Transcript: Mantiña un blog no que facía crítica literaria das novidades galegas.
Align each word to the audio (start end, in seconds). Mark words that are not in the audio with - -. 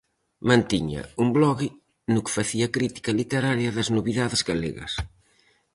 Mantiña 0.49 1.01
un 1.23 1.27
blog 1.37 1.59
no 2.13 2.23
que 2.23 2.35
facía 2.37 2.71
crítica 2.75 3.11
literaria 3.19 3.69
das 3.77 3.89
novidades 3.97 4.41
galegas. 4.49 4.93